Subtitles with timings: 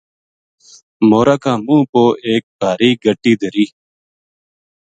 [1.09, 3.65] مور ا کا منہ پو ایک بڑی بھاری گَٹی دھری